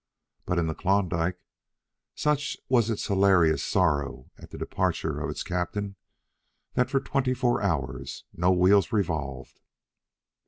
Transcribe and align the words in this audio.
But 0.47 0.57
in 0.57 0.65
the 0.65 0.73
Klondike, 0.73 1.37
such 2.15 2.57
was 2.67 2.89
its 2.89 3.05
hilarious 3.05 3.63
sorrow 3.63 4.31
at 4.35 4.49
the 4.49 4.57
departure 4.57 5.19
of 5.21 5.29
its 5.29 5.43
captain, 5.43 5.95
that 6.73 6.89
for 6.89 6.99
twenty 6.99 7.35
four 7.35 7.61
hours 7.61 8.23
no 8.33 8.49
wheels 8.51 8.91
revolved. 8.91 9.61